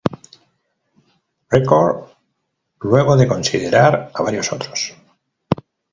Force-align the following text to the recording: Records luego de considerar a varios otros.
Records 1.51 2.11
luego 2.79 3.15
de 3.17 3.27
considerar 3.27 4.09
a 4.11 4.23
varios 4.23 4.51
otros. 4.51 4.95